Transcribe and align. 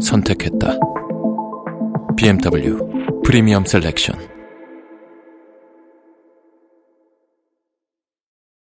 선택했다. 0.00 0.78
BMW 2.16 2.78
프리미엄 3.24 3.64
셀렉션. 3.64 4.18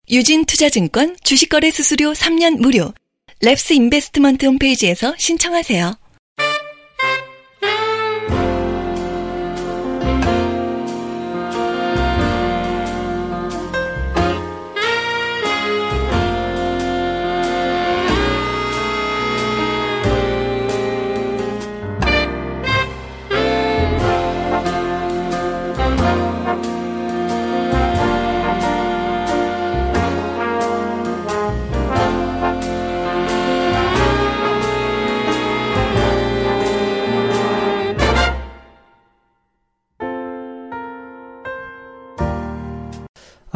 유진 0.09 0.45
투자증권 0.45 1.15
주식거래 1.23 1.71
수수료 1.71 2.13
3년 2.13 2.59
무료. 2.59 2.93
랩스 3.41 3.75
인베스트먼트 3.75 4.45
홈페이지에서 4.45 5.13
신청하세요. 5.17 6.08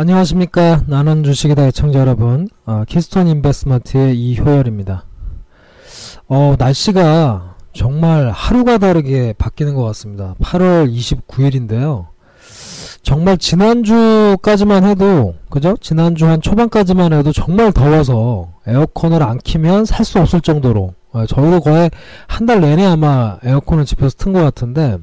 안녕하십니까. 0.08 0.82
나는 0.88 1.24
주식이다 1.24 1.66
애청자 1.68 2.00
여러분. 2.00 2.50
어, 2.66 2.84
키스톤 2.86 3.26
인베스먼트의 3.30 4.20
이효열입니다. 4.20 5.06
어, 6.28 6.56
날씨가 6.60 7.56
정말 7.74 8.30
하루가 8.30 8.80
다르게 8.80 9.34
바뀌는 9.38 9.76
것 9.76 9.86
같습니다. 9.86 10.36
8월 10.42 10.94
29일인데요. 10.94 12.08
정말 13.02 13.38
지난주까지만 13.38 14.84
해도, 14.84 15.36
그죠? 15.50 15.78
지난주 15.80 16.26
한 16.28 16.42
초반까지만 16.42 17.14
해도 17.14 17.32
정말 17.32 17.72
더워서 17.72 18.50
에어컨을 18.68 19.24
안 19.24 19.38
키면 19.38 19.86
살 19.86 20.06
수 20.06 20.20
없을 20.20 20.42
정도로, 20.42 20.96
어, 21.14 21.26
저희도 21.26 21.62
거의 21.62 21.90
한 22.28 22.46
달 22.46 22.60
내내 22.60 22.86
아마 22.86 23.38
에어컨을 23.42 23.86
집에서 23.86 24.16
튼 24.18 24.34
것 24.34 24.42
같은데, 24.42 24.98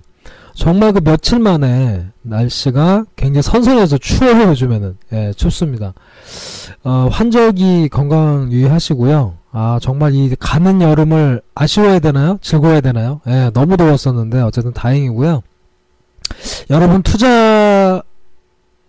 정말 0.55 0.93
그 0.93 1.01
며칠 1.01 1.39
만에 1.39 2.07
날씨가 2.23 3.05
굉장히 3.17 3.43
선선해서 3.43 3.99
추워요 3.99 4.49
요즘에는 4.51 4.97
예, 5.13 5.33
춥습니다. 5.37 5.95
어, 6.85 7.09
환절기 7.11 7.89
건강 7.89 8.51
유의하시고요. 8.51 9.35
아 9.53 9.79
정말 9.83 10.15
이 10.15 10.35
가는 10.39 10.81
여름을 10.81 11.43
아쉬워야 11.55 11.99
되나요? 11.99 12.39
즐거워야 12.41 12.81
되나요? 12.81 13.21
예, 13.27 13.51
너무 13.53 13.77
더웠었는데 13.77 14.41
어쨌든 14.43 14.73
다행이고요. 14.73 15.43
여러분 16.71 17.03
투자 17.03 18.03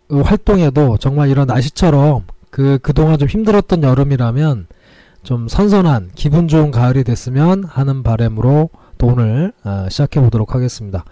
활동에도 0.10 0.98
정말 0.98 1.30
이런 1.30 1.48
날씨처럼 1.48 2.26
그 2.50 2.80
그동안 2.82 3.18
좀 3.18 3.28
힘들었던 3.28 3.82
여름이라면 3.82 4.68
좀 5.24 5.48
선선한 5.48 6.12
기분 6.16 6.48
좋은 6.48 6.72
가을이 6.72 7.04
됐으면 7.04 7.64
하는 7.64 8.04
바람으로 8.04 8.70
또 9.02 9.08
오늘 9.08 9.52
어, 9.64 9.88
시작해 9.90 10.22
보도록 10.22 10.54
하겠습니다. 10.54 11.04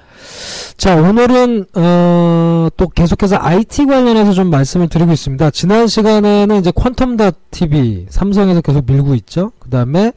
자 0.77 0.95
오늘은 0.95 1.65
어, 1.73 2.67
또 2.77 2.87
계속해서 2.87 3.37
IT 3.39 3.87
관련해서 3.87 4.33
좀 4.33 4.51
말씀을 4.51 4.89
드리고 4.89 5.11
있습니다. 5.11 5.49
지난 5.49 5.87
시간에는 5.87 6.55
이제 6.59 6.69
퀀텀닷 6.69 7.33
TV 7.49 8.05
삼성에서 8.09 8.61
계속 8.61 8.85
밀고 8.85 9.15
있죠. 9.15 9.53
그 9.57 9.71
다음에 9.71 10.13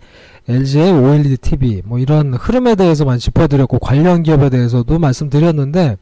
LG의 0.51 0.93
OLED 0.93 1.39
TV 1.39 1.81
뭐 1.87 1.99
이런 1.99 2.35
흐름에 2.35 2.75
대해서 2.75 3.07
많이 3.07 3.19
짚어드렸고 3.19 3.79
관련 3.79 4.23
기업에 4.23 4.51
대해서도 4.51 4.99
말씀드렸는데 4.99 5.97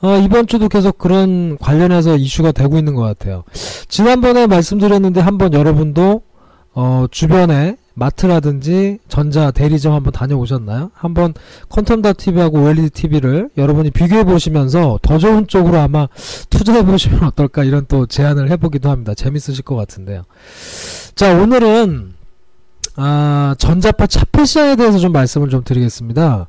어, 0.00 0.16
이번 0.16 0.46
주도 0.46 0.70
계속 0.70 0.96
그런 0.96 1.58
관련해서 1.58 2.16
이슈가 2.16 2.52
되고 2.52 2.78
있는 2.78 2.94
것 2.94 3.02
같아요. 3.02 3.44
지난번에 3.86 4.46
말씀드렸는데 4.46 5.20
한번 5.20 5.52
여러분도 5.52 6.22
어, 6.72 7.04
주변에 7.10 7.76
마트라든지 7.94 8.98
전자 9.08 9.50
대리점 9.50 9.92
한번 9.92 10.12
다녀오셨나요? 10.12 10.90
한번 10.94 11.34
퀀텀다 11.68 12.16
TV하고 12.16 12.62
OLED 12.62 12.90
TV를 12.90 13.50
여러분이 13.56 13.90
비교해 13.90 14.24
보시면서 14.24 14.98
더 15.02 15.18
좋은 15.18 15.46
쪽으로 15.46 15.78
아마 15.78 16.08
투자해 16.50 16.84
보시면 16.84 17.24
어떨까 17.24 17.64
이런 17.64 17.86
또 17.88 18.06
제안을 18.06 18.50
해보기도 18.50 18.90
합니다. 18.90 19.14
재밌으실 19.14 19.62
것 19.64 19.76
같은데요. 19.76 20.22
자 21.14 21.34
오늘은 21.38 22.14
아, 22.96 23.54
전자파 23.58 24.06
차폐 24.06 24.44
시장에 24.44 24.76
대해서 24.76 24.98
좀 24.98 25.12
말씀을 25.12 25.48
좀 25.48 25.64
드리겠습니다. 25.64 26.46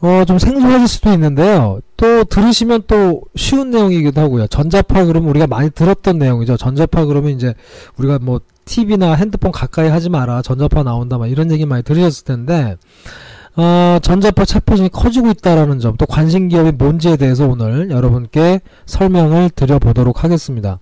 어, 0.00 0.24
좀 0.26 0.38
생소하실 0.38 0.86
수도 0.86 1.12
있는데요. 1.12 1.80
또 1.96 2.24
들으시면 2.24 2.82
또 2.86 3.22
쉬운 3.36 3.70
내용이기도 3.70 4.20
하고요. 4.20 4.46
전자파 4.48 5.06
그러면 5.06 5.30
우리가 5.30 5.46
많이 5.46 5.70
들었던 5.70 6.18
내용이죠. 6.18 6.56
전자파 6.56 7.06
그러면 7.06 7.32
이제 7.32 7.54
우리가 7.96 8.18
뭐 8.20 8.40
TV나 8.66 9.14
핸드폰 9.14 9.50
가까이 9.50 9.88
하지 9.88 10.10
마라. 10.10 10.42
전자파 10.42 10.82
나온다. 10.82 11.16
막 11.16 11.26
이런 11.26 11.50
얘기 11.50 11.64
많이 11.64 11.82
들으셨을 11.82 12.24
텐데, 12.24 12.76
어, 13.56 13.98
전자파 14.02 14.44
차폐증이 14.44 14.90
커지고 14.90 15.30
있다라는 15.30 15.80
점, 15.80 15.96
또 15.96 16.04
관심 16.04 16.48
기업이 16.48 16.72
뭔지에 16.72 17.16
대해서 17.16 17.48
오늘 17.48 17.90
여러분께 17.90 18.60
설명을 18.84 19.50
드려보도록 19.50 20.22
하겠습니다. 20.22 20.78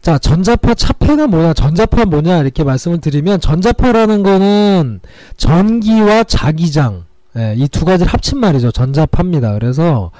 자, 0.00 0.18
전자파 0.18 0.74
차폐가 0.74 1.26
뭐냐, 1.26 1.54
전자파 1.54 2.04
뭐냐, 2.04 2.38
이렇게 2.38 2.64
말씀을 2.64 3.00
드리면, 3.00 3.40
전자파라는 3.40 4.22
거는 4.22 5.00
전기와 5.36 6.24
자기장, 6.24 7.06
예, 7.38 7.54
이두 7.54 7.84
가지를 7.84 8.10
합친 8.12 8.38
말이죠. 8.38 8.70
전자파입니다. 8.70 9.52
그래서 9.54 10.10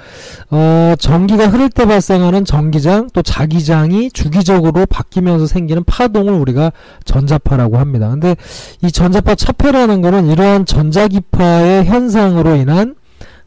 어, 0.51 0.93
전기가 0.99 1.47
흐를 1.47 1.69
때 1.69 1.85
발생하는 1.85 2.45
전기장 2.45 3.09
또 3.11 3.23
자기장이 3.23 4.11
주기적으로 4.11 4.85
바뀌면서 4.85 5.47
생기는 5.47 5.83
파동을 5.83 6.33
우리가 6.33 6.71
전자파라고 7.05 7.77
합니다. 7.77 8.09
근데 8.09 8.35
이 8.83 8.91
전자파 8.91 9.33
차폐라는 9.33 10.01
거는 10.01 10.27
이러한 10.27 10.65
전자기파의 10.65 11.85
현상으로 11.85 12.55
인한 12.55 12.95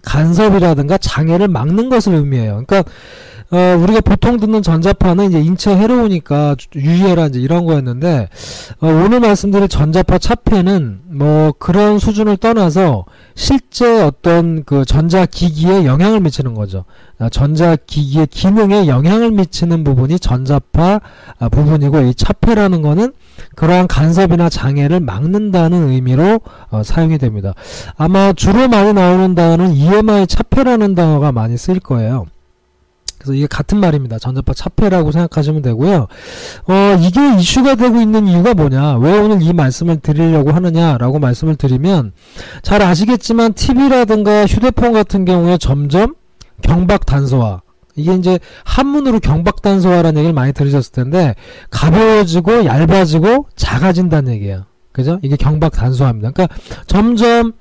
간섭이라든가 0.03 0.99
장애를 0.99 1.47
막는 1.47 1.91
것을 1.91 2.15
의미해요. 2.15 2.65
그러니까 2.67 2.91
어, 3.53 3.77
우리가 3.83 4.00
보통 4.00 4.38
듣는 4.38 4.62
전자파는 4.62 5.28
이제 5.28 5.41
인체 5.41 5.77
해로우니까 5.77 6.55
유의해라 6.77 7.27
이제 7.27 7.41
이런 7.41 7.65
거였는데 7.65 8.28
어, 8.81 8.87
오늘 8.87 9.19
말씀드릴 9.19 9.66
전자파 9.66 10.19
차폐는 10.19 11.00
뭐 11.06 11.53
그런 11.59 11.99
수준을 11.99 12.37
떠나서 12.37 13.06
실제 13.34 14.03
어떤 14.03 14.62
그 14.65 14.84
전자기기에 14.84 15.84
영향을 15.84 16.21
미치는 16.21 16.55
거죠. 16.55 16.84
아, 17.19 17.28
전자기기의 17.28 18.28
기능에 18.28 18.87
영향을 18.87 19.33
미치는 19.33 19.83
부분이 19.83 20.21
전자파 20.21 21.00
아, 21.39 21.49
부분이고 21.49 22.03
이 22.03 22.15
차폐라는 22.15 22.83
거는 22.83 23.12
그러한 23.56 23.89
간섭이나 23.89 24.49
장애를 24.49 25.00
막는다는 25.00 25.89
의미로 25.89 26.41
어, 26.71 26.83
사용이 26.84 27.19
됩니다. 27.19 27.55
아마 27.97 28.33
주로 28.33 28.69
많이 28.69 28.93
나오는 28.93 29.34
단어는 29.34 29.72
EMI 29.72 30.28
차폐라는 30.28 30.95
단어가 30.95 31.33
많이 31.33 31.57
쓰일 31.57 31.80
거예요. 31.80 32.27
그래서 33.21 33.34
이게 33.34 33.47
같은 33.47 33.78
말입니다. 33.78 34.19
전자파 34.19 34.55
차폐라고 34.55 35.13
생각하시면 35.13 35.61
되고요. 35.61 36.07
어, 36.67 36.97
이게 37.01 37.37
이슈가 37.37 37.75
되고 37.75 38.01
있는 38.01 38.27
이유가 38.27 38.55
뭐냐? 38.55 38.97
왜 38.97 39.19
오늘 39.19 39.43
이 39.43 39.53
말씀을 39.53 40.01
드리려고 40.01 40.53
하느냐라고 40.53 41.19
말씀을 41.19 41.57
드리면 41.57 42.13
잘 42.63 42.81
아시겠지만 42.81 43.53
TV라든가 43.53 44.47
휴대폰 44.47 44.95
같은 44.95 45.27
경우에 45.27 45.59
점점 45.59 46.15
경박 46.63 47.05
단소화 47.05 47.61
이게 47.95 48.15
이제 48.15 48.39
한문으로 48.65 49.21
경박 49.21 49.61
단소화라는 49.61 50.19
얘기를 50.19 50.33
많이 50.33 50.55
들으셨을 50.55 50.93
텐데 50.93 51.34
가벼워지고 51.69 52.65
얇아지고 52.65 53.49
작아진다는 53.55 54.33
얘기예요. 54.34 54.65
그죠? 54.93 55.19
이게 55.23 55.37
경박 55.37 55.73
단소화입니다. 55.73 56.31
그러니까 56.31 56.57
점점 56.87 57.53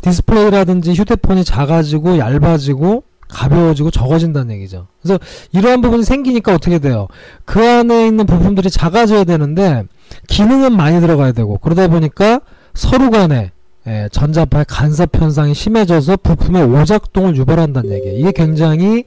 디스플레이라든지 0.00 0.92
휴대폰이 0.92 1.44
작아지고 1.44 2.18
얇아지고 2.18 3.02
가벼워지고 3.28 3.90
적어진다는 3.90 4.54
얘기죠. 4.56 4.86
그래서 5.02 5.18
이러한 5.52 5.80
부분이 5.80 6.04
생기니까 6.04 6.54
어떻게 6.54 6.78
돼요? 6.78 7.08
그 7.44 7.60
안에 7.60 8.06
있는 8.06 8.26
부품들이 8.26 8.70
작아져야 8.70 9.24
되는데 9.24 9.84
기능은 10.26 10.76
많이 10.76 11.00
들어가야 11.00 11.32
되고 11.32 11.58
그러다 11.58 11.88
보니까 11.88 12.40
서로 12.74 13.10
간에 13.10 13.52
예, 13.86 14.08
전자파의 14.12 14.66
간섭 14.68 15.16
현상이 15.16 15.54
심해져서 15.54 16.18
부품의 16.18 16.62
오작동을 16.64 17.36
유발한다는 17.36 17.90
얘기예요. 17.90 18.18
이게 18.18 18.32
굉장히 18.32 19.04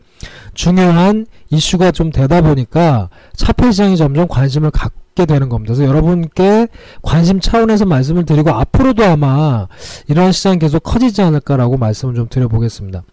중요한 0.56 1.28
이슈가 1.52 1.92
좀 1.92 2.12
되다 2.12 2.42
보니까 2.42 3.10
차폐 3.36 3.72
시장이 3.72 3.96
점점 3.96 4.28
관심을 4.28 4.72
갖게 4.72 5.28
되는 5.28 5.50
겁니다. 5.50 5.76
그래서 5.76 5.88
여러분께 5.88 6.68
관심 7.04 7.40
차원에서 7.40 7.86
말씀을 7.86 8.26
드리고 8.26 8.50
앞으로도 8.50 9.04
아마 9.06 9.68
이러한 10.08 10.32
시장이 10.32 10.58
계속 10.58 10.82
커지지 10.82 11.22
않을까라고 11.22 11.78
말씀을 11.78 12.16
좀 12.16 12.28
드려보겠습니다. 12.28 13.04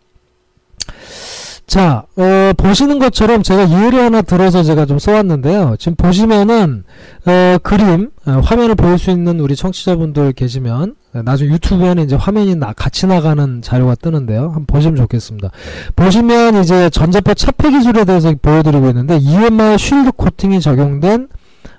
자, 1.69 2.05
어, 2.17 2.53
보시는 2.57 2.99
것처럼 2.99 3.43
제가 3.43 3.69
예를 3.71 4.01
하나 4.01 4.23
들어서 4.23 4.63
제가 4.63 4.87
좀 4.87 4.99
써왔는데요. 4.99 5.77
지금 5.79 5.97
보시면은, 5.97 6.85
어, 7.27 7.59
그림, 7.63 8.09
어, 8.25 8.41
화면을 8.43 8.75
보일 8.75 8.97
수 8.97 9.11
있는 9.11 9.39
우리 9.39 9.55
청취자분들 9.55 10.33
계시면, 10.33 10.95
어, 11.13 11.23
나중에 11.23 11.51
유튜브에는 11.51 12.05
이제 12.05 12.17
화면이 12.17 12.57
나, 12.57 12.73
같이 12.73 13.07
나가는 13.07 13.61
자료가 13.61 13.97
뜨는데요. 13.97 14.45
한번 14.45 14.65
보시면 14.65 14.97
좋겠습니다. 14.97 15.51
보시면 15.95 16.63
이제 16.63 16.89
전자파 16.89 17.35
차폐 17.35 17.71
기술에 17.71 18.07
대해서 18.07 18.33
보여드리고 18.41 18.89
있는데, 18.89 19.19
EMI 19.19 19.77
쉴드 19.77 20.13
코팅이 20.13 20.63
적용된 20.63 21.29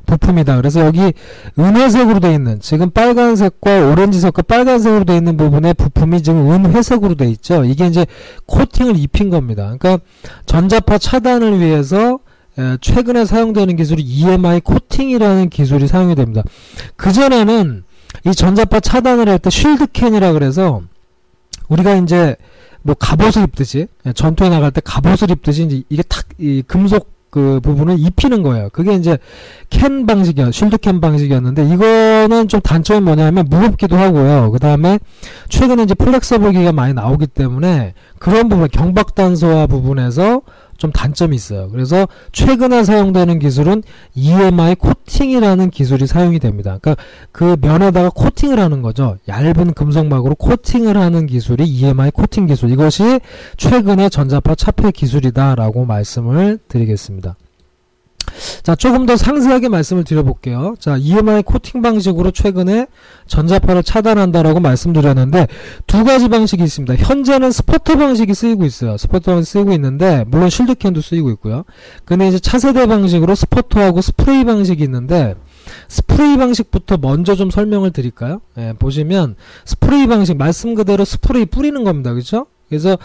부품이다. 0.06 0.58
그래서 0.58 0.86
여기 0.86 1.14
은회색으로 1.58 2.20
되어 2.20 2.34
있는 2.34 2.60
지금 2.60 2.90
빨간색과 2.90 3.90
오렌지색과 3.90 4.42
빨간색으로 4.44 5.04
되어 5.04 5.16
있는 5.16 5.38
부분에 5.38 5.74
부품이 5.74 6.24
지금 6.24 6.52
은회색으로 6.52 7.16
되어 7.16 7.28
있죠. 7.30 7.64
이게 7.64 7.86
이제 7.88 8.06
코팅을 8.48 8.98
입힌 8.98 9.30
겁니다. 9.30 9.76
그러니까 9.78 10.04
전자파 10.46 10.98
차단을 10.98 11.60
위해서 11.60 12.20
최근에 12.82 13.26
사용되는 13.26 13.76
기술이 13.76 14.02
EMI 14.02 14.62
코팅이라는 14.62 15.50
기술이 15.50 15.88
사용이 15.88 16.16
됩니다. 16.16 16.44
그전에는 16.96 17.84
이 18.26 18.32
전자파 18.34 18.80
차단을 18.80 19.30
할 19.30 19.40
때 19.40 19.50
shield 19.50 19.88
can이라 19.94 20.34
그래서 20.34 20.82
우리가 21.70 21.96
이제 21.96 22.36
뭐 22.82 22.96
갑옷을 22.96 23.44
입듯이 23.44 23.88
전투에 24.16 24.50
나갈 24.50 24.72
때 24.72 24.82
갑옷을 24.84 25.32
입듯이 25.32 25.64
이제 25.66 25.84
이게 25.90 26.02
탁 26.04 26.26
이 26.42 26.64
금속 26.66 27.12
그 27.30 27.60
부분을 27.62 28.00
입히는 28.00 28.44
거예요. 28.44 28.70
그게 28.72 28.94
이제 28.94 29.18
캔 29.70 30.06
방식이야, 30.06 30.52
shield 30.52 30.78
can 30.78 31.00
방식이었는데 31.00 31.66
이거는 31.74 32.48
좀 32.48 32.60
단점이 32.62 33.02
뭐냐면 33.02 33.46
무겁기도 33.50 33.98
하고요. 33.98 34.52
그 34.52 34.60
다음에 34.60 35.00
최근에 35.50 35.84
이제 35.84 35.94
flexible 35.94 36.54
기기가 36.54 36.72
많이 36.72 36.94
나오기 36.94 37.28
때문에 37.28 37.94
그런 38.18 38.50
부분 38.50 38.68
경박단소화 38.72 39.68
부분에서 39.68 40.42
좀 40.80 40.92
단점이 40.92 41.36
있어요. 41.36 41.70
그래서 41.70 42.08
최근에 42.32 42.84
사용되는 42.84 43.38
기술은 43.38 43.84
EMI 44.16 44.76
코팅이라는 44.76 45.70
기술이 45.70 46.08
사용이 46.08 46.40
됩니다. 46.40 46.80
그러니까 46.82 47.04
그 47.32 47.58
면에다가 47.62 48.10
코팅을 48.10 48.60
하는 48.60 48.82
거죠. 48.82 49.18
얇은 49.28 49.74
금속막으로 49.74 50.36
코팅을 50.36 50.98
하는 50.98 51.28
기술이 51.28 51.66
EMI 51.66 52.12
코팅 52.12 52.48
기술. 52.48 52.72
이것이 52.72 53.20
최근에 53.58 54.10
전자파 54.10 54.56
차폐 54.56 54.92
기술이다라고 54.92 55.86
말씀을 55.86 56.58
드리겠습니다. 56.68 57.36
자, 58.64 58.76
조금 58.76 59.06
더 59.06 59.16
상세하게 59.16 59.70
말씀을 59.70 60.04
드려볼게요. 60.04 60.76
자, 60.80 60.98
EMI 60.98 61.44
코팅 61.44 61.82
방식으로 61.82 62.32
최근에 62.32 62.88
전자파를 63.28 63.84
차단한다라고 63.84 64.60
말씀드렸는데 64.60 65.48
두 65.88 66.04
가지 66.04 66.30
방식이 66.30 66.64
있습니다. 66.64 66.96
현재는 66.96 67.52
sputter 67.52 67.98
방식이 67.98 68.34
쓰이고 68.34 68.66
있어요. 68.66 68.98
sputter 68.98 69.34
방식 69.34 69.52
쓰이고 69.52 69.74
있는데 69.74 70.26
물론 70.28 70.50
shield 70.50 70.78
can도 70.78 71.02
쓰이고 71.02 71.30
있고요. 71.32 71.64
근데 72.06 72.28
이제 72.28 72.40
차세대 72.40 72.88
방식으로 72.88 73.36
sputter하고 73.36 74.02
스프레이 74.02 74.44
방식이 74.44 74.84
있는데 74.84 75.36
스프레이 75.88 76.38
방식부터 76.38 76.98
먼저 76.98 77.36
좀 77.36 77.50
설명을 77.50 77.92
드릴까요? 77.92 78.42
예, 78.58 78.74
보시면 78.78 79.36
스프레이 79.66 80.08
방식 80.08 80.38
말씀 80.38 80.74
그대로 80.76 81.06
스프레이 81.06 81.46
뿌리는 81.46 81.84
겁니다. 81.84 82.12
그렇죠? 82.14 82.48
그래서 82.70 82.98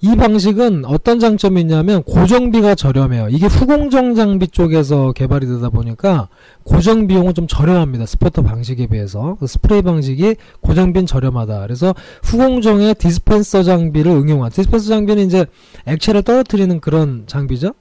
이 0.00 0.16
방식은 0.16 0.84
어떤 0.86 1.20
장점이 1.20 1.60
있냐면 1.60 2.02
고정비가 2.02 2.74
저렴해요. 2.74 3.28
이게 3.30 3.46
후공정 3.46 4.14
장비 4.14 4.48
쪽에서 4.48 5.12
개발이 5.12 5.46
되다 5.46 5.68
보니까 5.68 6.28
고정 6.64 7.06
비용은 7.06 7.34
좀 7.34 7.46
저렴합니다. 7.46 8.06
sputter 8.06 8.42
방식에 8.42 8.86
비해서. 8.86 9.36
그 9.38 9.46
스프레이 9.46 9.82
방식이 9.82 10.36
고정비는 10.60 11.06
저렴하다. 11.06 11.60
그래서 11.60 11.94
후공정의 12.22 12.94
디스펜서 12.94 13.62
장비를 13.62 14.10
응용한 14.10 14.50
디스펜서 14.50 14.88
장비는 14.88 15.26
이제 15.26 15.46
액체를 15.86 16.22
떨어뜨리는 16.22 16.80
그런 16.80 17.24
장비죠. 17.26 17.72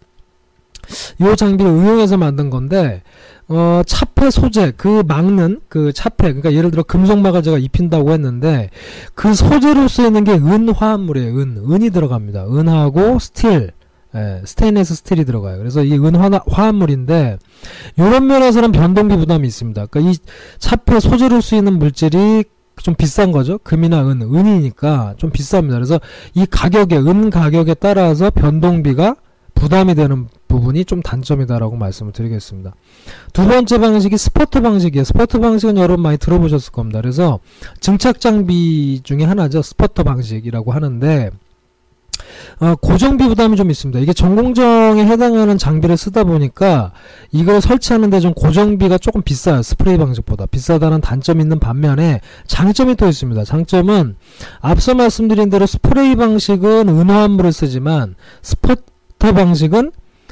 이 1.20 1.36
장비를 1.36 1.72
응용해서 1.72 2.18
만든 2.18 2.50
건데 2.50 3.04
어, 3.50 3.82
차폐 3.84 4.30
소재, 4.30 4.72
그 4.78 5.04
막는 5.08 5.62
그 5.70 5.92
차폐, 5.92 6.28
그러니까 6.28 6.54
예를 6.54 6.70
들어 6.70 6.84
금속막을 6.84 7.42
제가 7.42 7.58
입힌다고 7.58 8.12
했는데 8.12 8.70
그 9.16 9.34
소재로 9.34 9.88
쓰이는 9.88 10.24
게 10.24 10.34
은화합물이에요. 10.34 11.40
은, 11.40 11.64
은이 11.72 11.90
들어갑니다. 11.90 12.46
은하고 12.46 13.18
스틸, 13.18 13.72
예, 14.16 14.42
스테인레스 14.46 14.96
스틸이 14.96 15.26
들어가요. 15.26 15.58
그래서 15.58 15.84
이 15.84 15.94
은화합물인데 15.94 17.40
이런 17.98 18.28
면에서는 18.28 18.72
변동비 18.72 19.18
부담이 19.18 19.48
있습니다. 19.48 19.88
그러니까 19.88 20.12
이 20.12 20.18
차폐 20.60 21.00
소재로 21.00 21.42
쓰이는 21.42 21.74
물질이 21.74 22.44
좀 22.78 22.94
비싼 22.96 23.32
거죠. 23.32 23.58
금이나 23.60 24.08
은, 24.08 24.22
은이니까 24.22 25.16
좀 25.18 25.32
비쌉니다. 25.32 25.72
그래서 25.72 26.00
이 26.36 26.46
가격에, 26.46 26.98
은 26.98 27.32
가격에 27.32 27.74
따라서 27.74 28.30
변동비가 28.30 29.16
부담이 29.56 29.96
되는 29.96 30.28
부분이 30.50 30.84
좀 30.84 31.02
단점이다라고 31.02 31.78
말씀을 31.78 32.12
드리겠습니다. 32.12 32.74
두 33.32 33.48
번째 33.48 33.78
방식이 33.78 34.18
스포트 34.18 34.62
방식이에요. 34.62 35.06
스포트 35.06 35.40
방식은 35.40 35.78
여러분 35.78 36.02
많이 36.02 36.18
들어보셨을 36.18 36.74
겁니다. 36.74 37.00
그래서 37.00 37.40
증착 37.80 38.20
장비 38.20 39.00
중에 39.04 39.24
하나죠. 39.24 39.62
스포터 39.62 40.04
방식이라고 40.04 40.74
하는데 40.74 41.30
어, 42.60 42.76
고정비 42.76 43.28
부담이 43.28 43.56
좀 43.56 43.72
있습니다. 43.72 44.00
이게 44.00 44.12
전공정에 44.12 45.06
해당하는 45.06 45.58
장비를 45.58 45.96
쓰다 45.96 46.26
보니까 46.26 46.92
이걸 47.32 47.62
설치하는데 47.62 48.20
좀 48.20 48.34
고정비가 48.34 48.98
조금 48.98 49.22
비싸요. 49.22 49.62
스프레이 49.62 49.98
방식보다 49.98 50.46
비싸다는 50.48 51.00
단점이 51.00 51.42
있는 51.42 51.60
반면에 51.60 52.20
장점이 52.48 52.96
또 52.96 53.08
있습니다. 53.08 53.46
장점은 53.46 54.16
앞서 54.60 54.96
말씀드린 54.96 55.50
대로 55.50 55.66
스프레이 55.66 56.16
방식은 56.16 56.90
은화합물을 56.90 57.54
쓰지만 57.54 58.16
sputter 58.42 59.32
방식은 59.34 59.92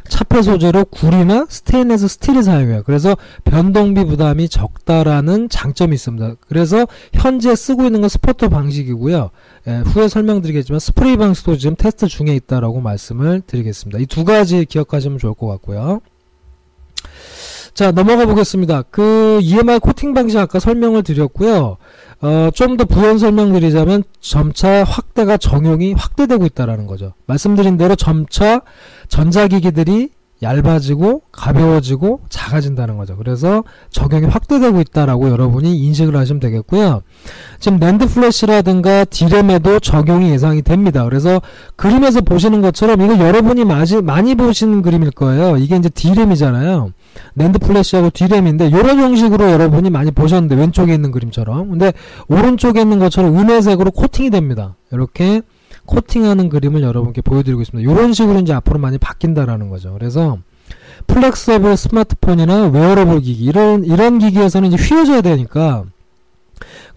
차폐 0.10 0.42
소재로 0.42 0.86
구리나 0.86 1.46
스테인레스 1.50 2.08
스틸을 2.08 2.44
사용해요. 2.44 2.84
그래서 2.84 3.16
변동비 3.44 4.04
부담이 4.06 4.50
적다라는 4.50 5.50
장점이 5.50 5.96
있습니다. 5.96 6.36
그래서 6.48 6.86
현재 7.14 7.56
쓰고 7.56 7.86
있는 7.86 8.02
건 8.02 8.10
sputter 8.10 8.50
방식이고요. 8.50 9.30
예, 9.68 9.78
후에 9.86 10.08
설명드리겠지만 10.08 10.80
스프레이 10.80 11.18
방식도 11.18 11.58
지금 11.58 11.76
테스트 11.78 12.08
중에 12.08 12.36
있다라고 12.36 12.82
말씀을 12.82 13.42
드리겠습니다. 13.48 14.00
이 14.00 14.06
두 14.08 14.24
가지 14.26 14.66
기억하시면 14.66 15.20
좋을 15.20 15.36
것 15.36 15.46
같고요. 15.48 16.02
자 17.78 17.92
넘어가 17.92 18.26
보겠습니다. 18.26 18.86
그 18.90 19.40
EMI 19.44 19.78
코팅 19.78 20.16
방식 20.16 20.40
아까 20.40 20.58
설명을 20.58 21.04
드렸고요. 21.04 21.78
어, 22.22 22.50
좀 22.56 22.76
더 22.76 22.86
부연 22.86 23.20
설명드리자면 23.20 24.04
점차 24.20 24.84
확대가 24.84 25.38
적용이 25.38 25.94
확대되고 25.94 26.44
있다라는 26.48 26.88
거죠. 26.88 27.14
말씀드린 27.28 27.78
대로 27.78 27.96
점차 27.96 28.62
전자기기들이 29.10 30.10
얇아지고 30.42 31.22
가벼워지고 31.32 32.22
작아진다는 32.30 32.98
거죠. 32.98 33.16
그래서 33.16 33.64
적용이 33.92 34.26
확대되고 34.26 34.82
있다라고 34.82 35.30
여러분이 35.30 35.78
인식을 35.78 36.16
하시면 36.16 36.40
되겠고요. 36.40 37.04
지금 37.60 37.78
NAND 37.78 38.08
flash라든가 38.08 39.06
디램에도 39.06 39.80
적용이 39.80 40.32
예상이 40.32 40.64
됩니다. 40.64 41.04
그래서 41.06 41.42
그림에서 41.76 42.22
보시는 42.22 42.62
것처럼 42.62 43.02
이거 43.02 43.20
여러분이 43.20 43.66
많이, 43.66 44.02
많이 44.02 44.34
보시는 44.34 44.82
그림일 44.82 45.12
거예요. 45.12 45.58
이게 45.58 45.76
이제 45.76 45.90
디램이잖아요. 45.90 46.92
NAND 47.36 47.60
flash하고 47.60 48.10
디램인데 48.12 48.68
이런 48.68 49.00
형식으로 49.00 49.52
여러분이 49.52 49.90
많이 49.90 50.12
보셨는데 50.12 50.56
왼쪽에 50.56 50.94
있는 50.94 51.12
그림처럼 51.12 51.70
근데 51.70 51.94
오른쪽에 52.28 52.82
있는 52.82 53.00
것처럼 53.00 53.38
은회색으로 53.38 53.92
코팅이 53.92 54.30
됩니다. 54.30 54.76
이렇게 54.92 55.42
코팅하는 55.86 56.50
그림을 56.50 56.82
여러분께 56.82 57.22
보여드리고 57.22 57.62
있습니다. 57.62 57.92
이런 57.92 58.14
식으로 58.14 58.40
이제 58.40 58.54
앞으로 58.54 58.80
많이 58.80 58.98
바뀐다라는 58.98 59.70
거죠. 59.70 59.94
그래서 59.94 60.38
flexible 61.08 61.78
스마트폰이나 61.78 62.68
웨어러블 62.68 63.22
기기 63.22 63.44
이런 63.44 63.84
이런 63.86 64.20
기기에서는 64.20 64.72
이제 64.72 64.84
휘어져야 64.84 65.22
되니까 65.22 65.86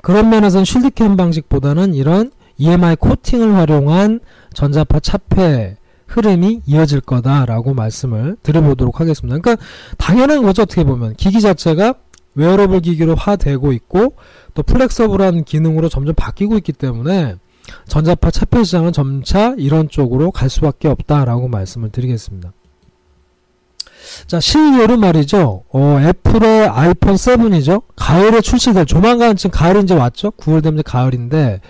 그런 0.02 0.30
면에서는 0.30 0.64
shield 0.64 0.99
can 0.99 1.16
방식보다는 1.16 1.94
이런 1.94 2.32
EMI 2.58 2.96
코팅을 2.96 3.54
활용한 3.54 4.20
전자파 4.54 5.00
차폐 5.00 5.76
흐름이 6.10 6.62
이어질 6.66 7.00
거다라고 7.00 7.72
말씀을 7.72 8.36
드려보도록 8.42 9.00
하겠습니다. 9.00 9.38
그러니까 9.38 9.64
당연한 9.96 10.42
거죠 10.42 10.62
어떻게 10.62 10.84
보면 10.84 11.14
기기 11.14 11.40
자체가 11.40 11.94
웨어러블 12.34 12.80
기기로 12.80 13.14
화되고 13.14 13.72
있고 13.72 14.14
또 14.54 14.62
flexible한 14.62 15.44
기능으로 15.44 15.88
점점 15.88 16.14
바뀌고 16.14 16.56
있기 16.58 16.72
때문에 16.72 17.36
전자파 17.86 18.30
차폐 18.30 18.64
시장은 18.64 18.92
점차 18.92 19.54
이런 19.56 19.88
쪽으로 19.88 20.32
갈 20.32 20.50
수밖에 20.50 20.88
없다라고 20.88 21.48
말씀을 21.48 21.90
드리겠습니다. 21.90 22.52
자, 24.26 24.40
실례로 24.40 24.96
말이죠. 24.96 25.62
어, 25.70 25.98
애플의 26.00 26.66
아이폰 26.66 27.14
7이죠. 27.14 27.82
가을에 27.94 28.40
출시될, 28.40 28.86
조만간 28.86 29.36
지금 29.36 29.52
가을이 29.52 29.82
이제 29.82 29.94
왔죠. 29.94 30.32
9월 30.32 30.64
되면 30.64 30.82
가을인데, 30.82 31.60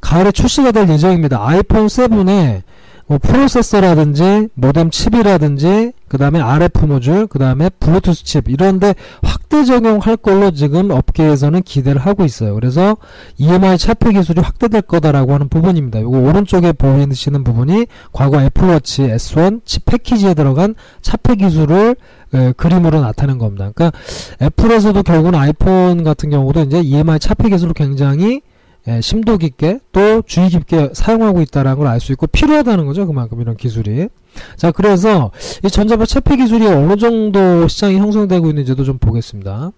가을에 0.00 0.32
출시가 0.32 0.72
될 0.72 0.88
예정입니다. 0.88 1.46
아이폰 1.46 1.86
7에 1.86 2.62
뭐 3.06 3.18
프로세서라든지 3.18 4.48
모뎀 4.54 4.90
칩이라든지 4.90 5.92
그 6.08 6.18
다음에 6.18 6.40
RF 6.40 6.86
모듈 6.86 7.26
그 7.26 7.38
다음에 7.38 7.68
블루투스 7.68 8.24
칩 8.24 8.48
이런데 8.48 8.94
확대 9.22 9.64
적용할 9.64 10.16
걸로 10.16 10.50
지금 10.52 10.90
업계에서는 10.90 11.62
기대를 11.62 12.00
하고 12.00 12.24
있어요. 12.24 12.54
그래서 12.54 12.96
EMI 13.36 13.76
차폐 13.78 14.12
기술이 14.12 14.40
확대될 14.40 14.82
거다라고 14.82 15.34
하는 15.34 15.48
부분입니다. 15.48 16.00
요거 16.00 16.18
오른쪽에 16.18 16.72
보이시는 16.72 17.44
부분이 17.44 17.86
과거 18.12 18.40
애플워치 18.40 19.02
S1 19.02 19.62
칩 19.64 19.84
패키지에 19.84 20.34
들어간 20.34 20.74
차폐 21.02 21.36
기술을 21.36 21.96
에, 22.32 22.52
그림으로 22.52 23.00
나타낸 23.00 23.38
겁니다. 23.38 23.70
그러니까 23.74 23.96
애플에서도 24.40 25.02
결국은 25.02 25.34
아이폰 25.34 26.04
같은 26.04 26.30
경우도 26.30 26.62
이제 26.62 26.80
EMI 26.80 27.18
차폐 27.18 27.50
기술을 27.50 27.74
굉장히 27.74 28.40
예, 28.86 29.00
심도 29.00 29.38
깊게 29.38 29.80
또 29.92 30.22
주의 30.22 30.48
깊게 30.50 30.90
사용하고 30.92 31.40
있다는 31.40 31.76
걸 31.76 31.86
알 31.86 32.00
수 32.00 32.12
있고 32.12 32.26
필요하다는 32.26 32.84
거죠. 32.86 33.06
그만큼 33.06 33.40
이런 33.40 33.56
기술이. 33.56 34.08
자, 34.56 34.72
그래서 34.72 35.30
이 35.64 35.70
전자파 35.70 36.04
차폐 36.06 36.36
기술이 36.36 36.66
어느 36.66 36.96
정도 36.96 37.66
시장이 37.68 37.96
형성되고 37.98 38.48
있는지도 38.48 38.84
좀 38.84 38.98
보겠습니다. 38.98 39.70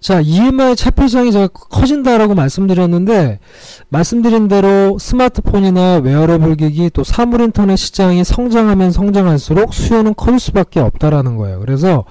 자, 0.00 0.20
EMI 0.20 0.76
차폐 0.76 1.08
시장이 1.08 1.32
제가 1.32 1.48
커진다라고 1.48 2.36
말씀드렸는데 2.36 3.40
말씀드린 3.88 4.46
대로 4.46 4.96
스마트폰이나 5.00 5.96
웨어러블 5.96 6.54
기기 6.54 6.88
또 6.90 7.02
사물 7.02 7.40
인터넷 7.40 7.74
시장이 7.74 8.22
성장하면 8.22 8.92
성장할수록 8.92 9.74
수요는 9.74 10.14
커질 10.14 10.38
수밖에 10.38 10.78
없다라는 10.78 11.36
거예요. 11.36 11.58
그래서 11.58 12.04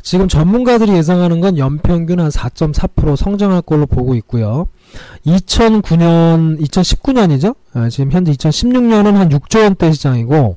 지금 0.00 0.28
전문가들이 0.28 0.92
예상하는 0.92 1.42
건 1.42 1.58
연평균 1.58 2.20
한 2.20 2.30
4.4% 2.30 3.14
성장할 3.16 3.60
걸로 3.60 3.84
보고 3.84 4.14
있고요. 4.14 4.68
2009년, 5.26 6.60
2019년이죠? 6.60 7.56
아, 7.72 7.88
지금 7.88 8.12
현재 8.12 8.30
2016년은 8.32 9.14
한 9.14 9.28
6조 9.30 9.62
원대 9.62 9.90
시장이고, 9.90 10.56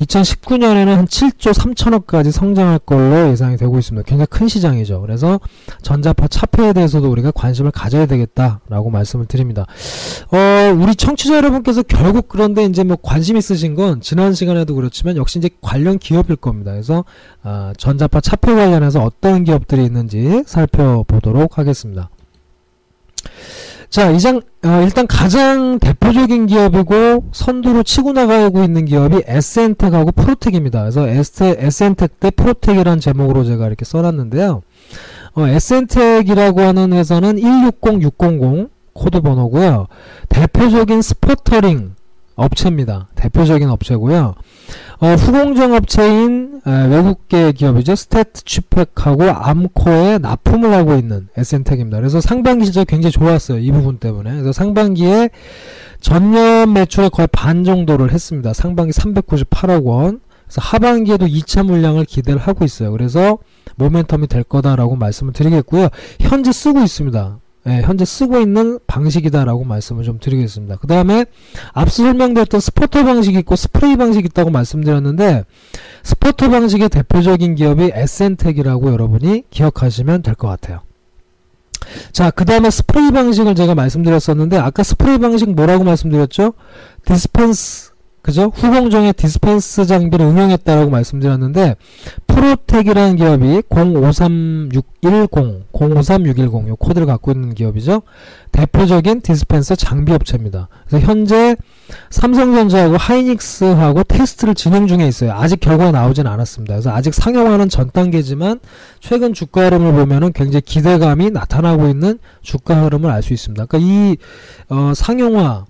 2019년에는 0.00 0.86
한 0.86 1.06
7조 1.06 1.54
3천억까지 1.54 2.30
성장할 2.30 2.80
걸로 2.80 3.30
예상이 3.30 3.56
되고 3.56 3.78
있습니다. 3.78 4.06
굉장히 4.06 4.26
큰 4.26 4.48
시장이죠. 4.48 5.00
그래서 5.00 5.40
전자파 5.82 6.28
차폐에 6.28 6.72
대해서도 6.74 7.10
우리가 7.10 7.30
관심을 7.30 7.70
가져야 7.70 8.06
되겠다라고 8.06 8.90
말씀을 8.90 9.26
드립니다. 9.26 9.66
어, 10.30 10.74
우리 10.76 10.94
청취자 10.94 11.36
여러분께서 11.36 11.82
결국 11.82 12.28
그런데 12.28 12.64
이제 12.64 12.82
뭐 12.84 12.96
관심 13.00 13.36
있으신 13.36 13.74
건 13.74 14.00
지난 14.00 14.34
시간에도 14.34 14.74
그렇지만 14.74 15.16
역시 15.16 15.38
이제 15.38 15.48
관련 15.62 15.98
기업일 15.98 16.36
겁니다. 16.36 16.72
그래서, 16.72 17.04
아, 17.42 17.72
전자파 17.78 18.20
차폐 18.20 18.54
관련해서 18.54 19.02
어떤 19.02 19.44
기업들이 19.44 19.84
있는지 19.84 20.42
살펴보도록 20.44 21.56
하겠습니다. 21.56 22.10
자, 23.90 24.10
이장, 24.10 24.42
어, 24.64 24.82
일단 24.82 25.06
가장 25.06 25.78
대표적인 25.78 26.46
기업이고 26.46 27.24
선두로 27.32 27.82
치고 27.82 28.12
나가고 28.12 28.62
있는 28.62 28.84
기업이 28.84 29.22
에스엔텍하고 29.26 30.12
프로텍입니다. 30.12 30.80
그래서 30.80 31.08
에스엔텍 31.08 32.20
대 32.20 32.30
프로텍이라는 32.30 33.00
제목으로 33.00 33.44
제가 33.44 33.66
이렇게 33.66 33.84
써놨는데요. 33.86 34.62
어, 35.34 35.46
에스엔텍이라고 35.46 36.60
하는 36.60 36.92
회사는 36.92 37.38
160600 37.38 38.70
코드 38.92 39.20
번호고요. 39.20 39.86
대표적인 40.28 41.00
sputtering 41.02 41.94
업체입니다. 42.38 43.08
대표적인 43.16 43.68
업체고요. 43.68 44.34
어, 45.00 45.06
후공정 45.06 45.74
업체인 45.74 46.60
에, 46.66 46.86
외국계 46.86 47.52
기업이죠. 47.52 47.94
스태츠칩팩하고 47.94 49.24
앰코에 49.24 50.18
납품을 50.18 50.72
하고 50.72 50.94
있는 50.94 51.28
에스엔텍입니다. 51.36 51.98
그래서 51.98 52.20
상반기 52.20 52.64
실적 52.64 52.86
굉장히 52.86 53.12
좋았어요. 53.12 53.58
이 53.58 53.70
부분 53.70 53.98
때문에. 53.98 54.30
그래서 54.32 54.52
상반기에 54.52 55.30
전년 56.00 56.72
매출의 56.72 57.10
거의 57.10 57.28
반 57.30 57.64
정도를 57.64 58.12
했습니다. 58.12 58.52
상반기 58.52 58.92
398억 58.92 59.84
원. 59.84 60.20
그래서 60.46 60.60
하반기에도 60.62 61.26
2차 61.26 61.64
물량을 61.64 62.04
기대를 62.04 62.40
하고 62.40 62.64
있어요. 62.64 62.90
그래서 62.92 63.38
모멘텀이 63.78 64.28
될 64.28 64.44
거다라고 64.44 64.96
말씀을 64.96 65.32
드리겠고요. 65.32 65.88
현재 66.20 66.52
쓰고 66.52 66.80
있습니다. 66.80 67.38
예, 67.66 67.82
현재 67.82 68.04
쓰고 68.04 68.40
있는 68.40 68.78
방식이다라고 68.86 69.64
말씀을 69.64 70.04
좀 70.04 70.18
드리겠습니다. 70.20 70.76
그 70.76 70.86
다음에 70.86 71.26
앞서 71.72 72.02
설명드렸던 72.04 72.60
스포터 72.60 73.04
방식이 73.04 73.38
있고 73.40 73.56
스프레이 73.56 73.96
방식이 73.96 74.26
있다고 74.30 74.50
말씀드렸는데 74.50 75.44
스포터 76.02 76.48
방식의 76.50 76.88
대표적인 76.88 77.56
기업이 77.56 77.90
에센텍이라고 77.92 78.92
여러분이 78.92 79.44
기억하시면 79.50 80.22
될 80.22 80.34
것 80.34 80.48
같아요. 80.48 80.80
자, 82.12 82.30
그 82.30 82.44
다음에 82.44 82.70
스프레이 82.70 83.10
방식을 83.10 83.54
제가 83.54 83.74
말씀드렸었는데 83.74 84.56
아까 84.58 84.82
스프레이 84.82 85.18
방식 85.18 85.50
뭐라고 85.50 85.84
말씀드렸죠? 85.84 86.52
dispense 87.04 87.92
그죠? 88.28 88.52
후공정의 88.54 89.14
dispense 89.14 89.86
장비를 89.86 90.26
응용했다라고 90.26 90.90
말씀드렸는데 90.90 91.76
프로텍이라는 92.26 93.16
기업이 93.16 93.62
053610, 93.70 94.82
053610 95.72 96.68
요 96.68 96.76
코드를 96.76 97.06
갖고 97.06 97.32
있는 97.32 97.54
기업이죠. 97.54 98.02
대표적인 98.52 99.22
디스펜서 99.22 99.76
장비 99.76 100.12
업체입니다. 100.12 100.68
그래서 100.86 101.06
현재 101.06 101.56
삼성전자하고 102.10 102.98
하이닉스하고 102.98 104.02
테스트를 104.02 104.54
진행 104.54 104.86
중에 104.88 105.08
있어요. 105.08 105.32
아직 105.32 105.58
결과가 105.60 105.92
나오진 105.92 106.26
않았습니다. 106.26 106.74
그래서 106.74 106.90
아직 106.90 107.14
상용화는 107.14 107.70
전 107.70 107.90
단계지만 107.90 108.60
최근 109.00 109.32
주가 109.32 109.64
흐름을 109.64 109.92
보면은 109.94 110.34
굉장히 110.34 110.60
기대감이 110.60 111.30
나타나고 111.30 111.88
있는 111.88 112.18
주가 112.42 112.84
흐름을 112.84 113.10
알 113.10 113.22
수 113.22 113.32
있습니다. 113.32 113.64
그러니까 113.64 113.90
이 113.90 114.18
어, 114.68 114.92
상용화 114.94 115.64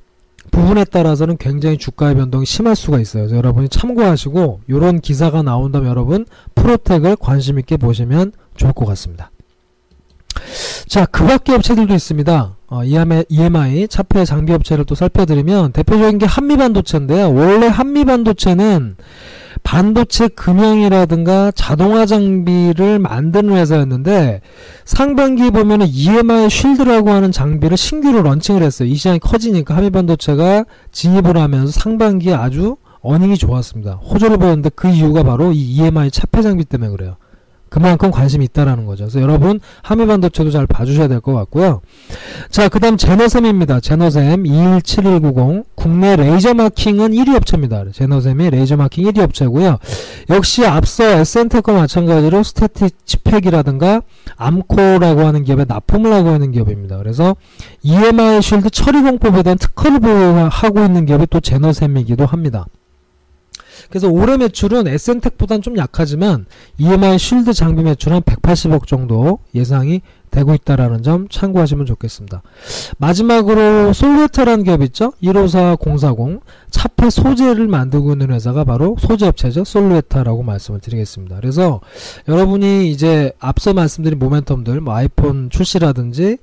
부분에 0.50 0.85
따라서는 0.85 1.37
굉장히 1.38 1.78
주가의 1.78 2.14
변동이 2.17 2.47
심할 2.47 2.76
수가 2.76 3.00
있어요. 3.00 3.35
여러분이 3.35 3.69
참고하시고 3.69 4.61
이런 4.69 5.00
기사가 5.00 5.43
나온다면 5.43 5.88
여러분 5.88 6.26
프로텍을 6.55 7.17
관심 7.17 7.59
있게 7.59 7.76
보시면 7.76 8.33
좋을 8.57 8.73
것 8.73 8.85
같습니다. 8.87 9.31
자, 10.87 11.07
그 11.07 11.25
밖에 11.25 11.55
업체들도 11.55 11.95
있습니다. 11.95 12.57
어, 12.69 12.83
EMI 12.85 13.88
차폐 13.88 14.25
장비 14.25 14.52
업체를 14.52 14.85
또 14.85 14.95
살펴드리면 14.95 15.73
대표적인 15.73 16.19
게 16.19 16.26
한미반도체인데요. 16.26 17.33
원래 17.33 17.67
한미반도체는 17.67 18.97
반도체 19.69 20.29
금형이라든가 20.29 21.51
자동화 21.51 22.07
장비를 22.07 22.99
만드는 23.01 23.55
회사였는데 23.55 24.41
상반기에 24.87 25.51
보면은 25.51 25.87
EMI 25.87 26.49
쉴드라고 26.49 27.11
하는 27.11 27.31
장비를 27.31 27.77
신규로 27.77 28.23
launching을 28.23 28.62
했어요. 28.63 28.89
이 28.89 28.95
시장이 28.95 29.19
커지니까 29.19 29.77
한미반도체가 29.77 30.65
진입을 30.91 31.37
하면서 31.37 31.71
상반기에 31.71 32.33
아주 32.33 32.79
earning이 33.03 33.37
좋았습니다. 33.37 33.97
호조를 33.97 34.39
보였는데 34.39 34.71
그 34.75 34.89
이유가 34.89 35.23
바로 35.23 35.53
이 35.53 35.61
EMI 35.75 36.13
차폐 36.13 36.41
장비 36.41 36.65
때문에 36.65 36.91
그래요. 36.91 37.17
그만큼 37.71 38.11
관심이 38.11 38.45
있다라는 38.47 38.87
거죠. 38.87 39.05
그래서 39.05 39.21
여러분 39.21 39.61
한미반도체도 39.83 40.51
잘 40.51 40.67
봐주셔야 40.67 41.07
될 41.09 41.19
것 41.21 41.33
같고요. 41.35 41.81
자, 42.51 42.69
그 42.69 42.81
다음 42.81 42.97
제너셈입니다. 42.97 43.81
제너셈 43.81 44.45
217190 44.47 45.65
국내 45.75 46.17
레이저 46.17 46.55
마킹은 46.55 47.11
1위 47.11 47.35
업체입니다. 47.37 47.85
제너셈이 47.93 48.51
레이저 48.51 48.77
마킹 48.77 49.05
1위 49.05 49.19
업체고요. 49.21 49.79
역시 50.31 50.65
앞서 50.67 51.05
에스엔텍과 51.05 51.73
마찬가지로 51.73 52.43
스태츠칩팩이라든가 52.43 54.03
앰코라고 54.37 55.23
하는 55.23 55.45
기업에 55.45 55.65
납품을 55.67 56.13
하고 56.13 56.33
있는 56.33 56.53
기업입니다. 56.53 56.99
그래서 56.99 57.37
EMI 57.83 58.43
shield 58.43 58.71
처리 58.71 59.03
공법에 59.03 59.43
대한 59.43 59.59
특허를 59.59 60.01
보유하고 60.01 60.81
있는 60.85 61.07
기업이 61.07 61.27
또 61.31 61.41
제너셈이기도 61.41 62.27
합니다. 62.27 62.67
그래서 63.88 64.09
올해 64.09 64.37
매출은 64.37 64.87
에스엔텍보다는 64.87 65.62
좀 65.62 65.76
약하지만 65.78 66.47
EMI 66.78 67.18
shield 67.19 67.53
장비 67.52 67.83
매출은 67.83 68.21
180억 68.21 68.87
정도 68.87 69.38
예상이 69.54 70.02
되고 70.30 70.54
있다라는 70.54 71.02
점 71.02 71.26
참고하시면 71.28 71.87
좋겠습니다. 71.87 72.42
마지막으로 72.99 73.92
솔루에타라는 73.93 74.65
기업 74.64 74.83
있죠? 74.83 75.12
154040 75.23 76.40
차폐 76.71 77.11
소재를 77.11 77.66
만들고 77.66 78.12
있는 78.12 78.30
회사가 78.30 78.64
바로 78.64 78.97
소재업체죠. 79.00 79.64
솔레타라고 79.64 80.42
말씀을 80.42 80.80
드리겠습니다. 80.80 81.37
그래서 81.37 81.80
여러분이 82.28 82.90
이제 82.90 83.33
앞서 83.38 83.73
말씀드린 83.73 84.18
모멘텀들 84.18 84.80
뭐 84.80 84.95
아이폰 84.95 85.49
출시라든지 85.50 86.38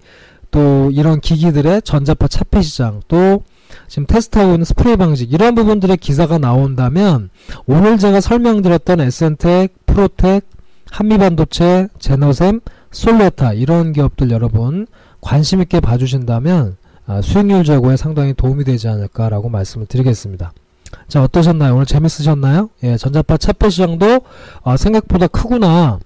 또 0.51 0.89
이런 0.91 1.19
기기들의 1.19 1.81
전자파 1.83 2.27
차폐 2.27 2.61
시장 2.61 3.01
또 3.07 3.43
지금 3.87 4.05
테스트하고 4.07 4.51
있는 4.53 4.65
스프레이 4.65 4.95
방식 4.95 5.31
이런 5.31 5.55
부분들의 5.55 5.97
기사가 5.97 6.37
나온다면 6.37 7.29
오늘 7.65 7.97
제가 7.97 8.21
설명드렸던 8.21 9.01
에센텍, 9.01 9.73
프로텍, 9.85 10.45
한미반도체, 10.91 11.89
제너셈, 11.99 12.61
솔레타 12.91 13.53
이런 13.53 13.93
기업들 13.93 14.31
여러분 14.31 14.87
관심 15.21 15.61
있게 15.61 15.79
봐주신다면 15.79 16.77
아, 17.07 17.21
수익률 17.21 17.63
제고에 17.63 17.97
상당히 17.97 18.33
도움이 18.33 18.63
되지 18.63 18.87
않을까라고 18.87 19.49
말씀을 19.49 19.85
드리겠습니다. 19.85 20.53
자, 21.07 21.23
어떠셨나요? 21.23 21.75
오늘 21.75 21.85
재밌으셨나요? 21.85 22.69
예, 22.83 22.97
전자파 22.97 23.37
차폐 23.37 23.69
시장도 23.69 24.21
아, 24.63 24.77
생각보다 24.77 25.27
크구나. 25.27 25.99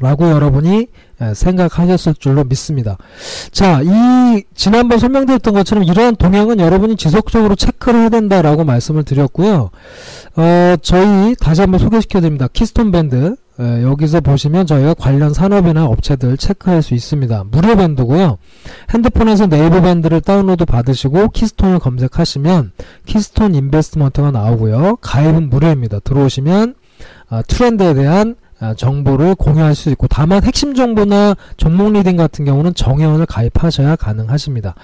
라고 0.00 0.30
여러분이 0.30 0.86
예, 1.22 1.34
생각하셨을 1.34 2.14
줄로 2.14 2.44
믿습니다. 2.44 2.96
자, 3.52 3.80
이 3.82 4.42
지난번 4.54 4.98
설명드렸던 4.98 5.54
것처럼 5.54 5.84
이러한 5.84 6.16
동향은 6.16 6.58
여러분이 6.58 6.96
지속적으로 6.96 7.54
체크를 7.54 8.00
해야 8.00 8.08
된다라고 8.08 8.64
말씀을 8.64 9.04
드렸고요. 9.04 9.70
어, 10.36 10.74
저희 10.82 11.36
다시 11.36 11.60
한번 11.60 11.78
소개시켜 11.78 12.20
드립니다. 12.20 12.48
키스톤 12.52 12.90
밴드. 12.90 13.36
예, 13.60 13.84
여기서 13.84 14.20
보시면 14.20 14.66
저희가 14.66 14.94
관련 14.94 15.32
산업이나 15.32 15.84
업체들 15.84 16.36
체크할 16.36 16.82
수 16.82 16.94
있습니다. 16.94 17.44
무료 17.52 17.76
밴드고요. 17.76 18.38
핸드폰에서 18.92 19.46
네이버 19.46 19.80
밴드를 19.80 20.20
다운로드 20.20 20.64
받으시고 20.64 21.28
키스톤을 21.28 21.78
검색하시면 21.78 22.72
키스톤 23.06 23.54
인베스트먼트가 23.54 24.32
나오고요. 24.32 24.96
가입은 24.96 25.50
무료입니다. 25.50 26.00
들어오시면 26.00 26.74
아, 27.28 27.42
트렌드에 27.42 27.94
대한 27.94 28.34
아, 28.40 28.43
정보를 28.72 29.34
공유할 29.34 29.74
수 29.74 29.90
있고 29.90 30.06
다만 30.08 30.42
핵심 30.42 30.74
정보나 30.74 31.34
종목 31.58 31.92
leading 31.92 32.16
같은 32.16 32.46
경우는 32.46 32.74
정회원을 32.74 33.26
가입하셔야 33.26 33.96
가능하십니다. 33.96 34.74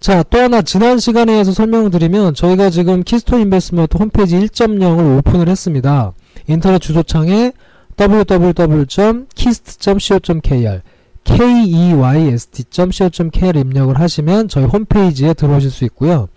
자, 0.00 0.22
또 0.24 0.38
하나 0.38 0.62
지난 0.62 0.98
시간에서 0.98 1.52
설명을 1.52 1.90
드리면 1.90 2.34
저희가 2.34 2.70
지금 2.70 3.02
키스톤 3.02 3.40
인베스트먼트 3.42 3.96
홈페이지 3.98 4.38
1.0을 4.38 5.18
오픈을 5.18 5.48
했습니다. 5.48 6.12
인터넷 6.46 6.78
주소창에 6.78 7.52
www.kist.co.kr 7.98 9.20
keyst.co.kr 11.24 13.18
입력을 13.58 13.98
하시면 13.98 14.48
저희 14.48 14.64
홈페이지에 14.64 15.34
들어오실 15.34 15.70
수 15.70 15.84
있고요. 15.84 16.28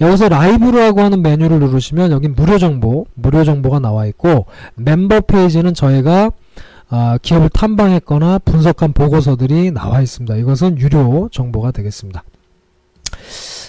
여기서 0.00 0.28
라이브라고 0.28 1.00
하는 1.00 1.22
메뉴를 1.22 1.58
누르시면 1.60 2.10
여기 2.12 2.28
무료 2.28 2.58
정보, 2.58 3.06
무료 3.14 3.44
정보가 3.44 3.80
나와 3.80 4.06
있고 4.06 4.46
멤버 4.74 5.20
페이지는 5.20 5.74
저희가 5.74 6.30
아, 6.90 7.18
기업을 7.20 7.50
탐방했거나 7.50 8.38
분석한 8.38 8.94
보고서들이 8.94 9.72
나와 9.72 10.00
있습니다. 10.00 10.36
이것은 10.36 10.78
유료 10.78 11.28
정보가 11.30 11.72
되겠습니다. 11.72 12.24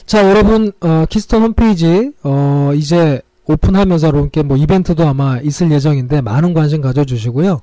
자, 0.05 0.27
여러분 0.29 0.71
어, 0.79 1.05
키스톤 1.09 1.41
홈페이지 1.41 2.13
어, 2.23 2.71
이제 2.75 3.21
오픈하면서 3.49 4.07
여러분께 4.07 4.43
뭐 4.43 4.57
이벤트도 4.57 5.07
아마 5.07 5.39
있을 5.39 5.71
예정인데 5.71 6.21
많은 6.21 6.53
관심 6.53 6.81
가져주시고요. 6.81 7.61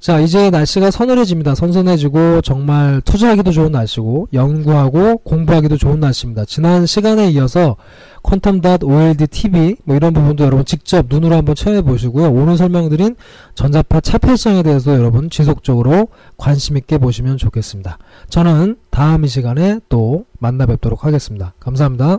자, 0.00 0.18
이제 0.20 0.48
날씨가 0.48 0.90
서늘해집니다. 0.90 1.54
선선해지고 1.54 2.40
정말 2.40 3.02
투자하기도 3.04 3.52
좋은 3.52 3.72
날씨고 3.72 4.28
연구하고 4.32 5.18
공부하기도 5.18 5.76
좋은 5.76 6.00
날씨입니다. 6.00 6.46
지난 6.46 6.86
시간에 6.86 7.28
이어서 7.30 7.76
퀀텀 8.22 8.82
OLD 8.82 9.26
TV 9.26 9.76
뭐 9.84 9.94
이런 9.94 10.14
부분도 10.14 10.44
여러분 10.44 10.64
직접 10.64 11.06
눈으로 11.08 11.36
한번 11.36 11.54
체험해 11.54 11.82
보시고요. 11.82 12.32
오늘 12.32 12.56
설명드린 12.56 13.14
전자파 13.54 14.00
차폐시장에 14.00 14.62
대해서 14.62 14.96
여러분 14.96 15.28
지속적으로 15.28 16.08
관심 16.38 16.78
있게 16.78 16.96
보시면 16.96 17.36
좋겠습니다. 17.36 17.98
저는 18.30 18.76
다음 18.90 19.24
이 19.24 19.28
시간에 19.28 19.80
또 19.90 20.24
만나 20.38 20.64
뵙도록 20.64 21.04
하겠습니다. 21.04 21.52
감사합니다. 21.60 22.18